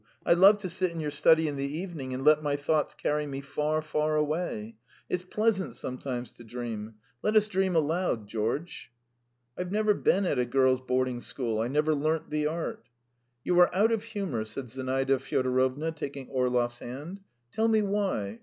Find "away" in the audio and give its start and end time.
4.15-4.77